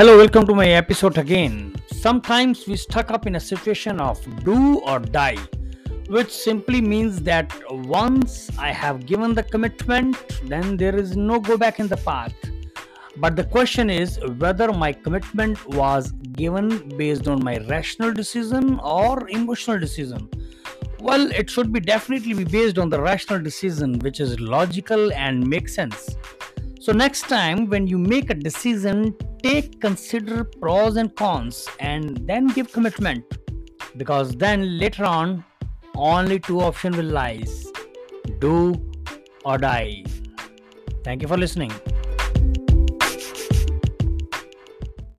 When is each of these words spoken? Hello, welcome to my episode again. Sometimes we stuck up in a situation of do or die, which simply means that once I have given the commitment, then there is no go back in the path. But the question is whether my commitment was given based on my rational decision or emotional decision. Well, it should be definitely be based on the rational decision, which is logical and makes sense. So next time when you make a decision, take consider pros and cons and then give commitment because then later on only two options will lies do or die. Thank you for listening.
Hello, 0.00 0.16
welcome 0.16 0.46
to 0.46 0.54
my 0.54 0.66
episode 0.68 1.18
again. 1.18 1.74
Sometimes 1.92 2.66
we 2.66 2.74
stuck 2.74 3.10
up 3.10 3.26
in 3.26 3.34
a 3.34 3.38
situation 3.38 4.00
of 4.00 4.18
do 4.46 4.78
or 4.78 4.98
die, 4.98 5.36
which 6.08 6.30
simply 6.30 6.80
means 6.80 7.20
that 7.20 7.52
once 7.70 8.50
I 8.58 8.70
have 8.70 9.04
given 9.04 9.34
the 9.34 9.42
commitment, 9.42 10.16
then 10.44 10.78
there 10.78 10.96
is 10.96 11.18
no 11.18 11.38
go 11.38 11.58
back 11.58 11.80
in 11.80 11.86
the 11.86 11.98
path. 11.98 12.32
But 13.18 13.36
the 13.36 13.44
question 13.44 13.90
is 13.90 14.18
whether 14.38 14.72
my 14.72 14.94
commitment 14.94 15.62
was 15.68 16.12
given 16.32 16.96
based 16.96 17.28
on 17.28 17.44
my 17.44 17.58
rational 17.68 18.14
decision 18.14 18.80
or 18.82 19.28
emotional 19.28 19.78
decision. 19.78 20.30
Well, 20.98 21.30
it 21.30 21.50
should 21.50 21.74
be 21.74 21.80
definitely 21.80 22.32
be 22.32 22.44
based 22.44 22.78
on 22.78 22.88
the 22.88 23.02
rational 23.02 23.42
decision, 23.42 23.98
which 23.98 24.18
is 24.18 24.40
logical 24.40 25.12
and 25.12 25.46
makes 25.46 25.74
sense. 25.74 26.16
So 26.80 26.92
next 26.92 27.28
time 27.28 27.66
when 27.66 27.86
you 27.86 27.98
make 27.98 28.30
a 28.30 28.34
decision, 28.34 29.14
take 29.42 29.82
consider 29.82 30.44
pros 30.44 30.96
and 30.96 31.14
cons 31.14 31.68
and 31.78 32.26
then 32.26 32.46
give 32.46 32.72
commitment 32.72 33.22
because 33.98 34.34
then 34.34 34.78
later 34.78 35.04
on 35.04 35.44
only 35.94 36.40
two 36.40 36.62
options 36.62 36.96
will 36.96 37.04
lies 37.04 37.66
do 38.38 38.80
or 39.44 39.58
die. 39.58 40.04
Thank 41.04 41.20
you 41.20 41.28
for 41.28 41.36
listening. 41.36 41.70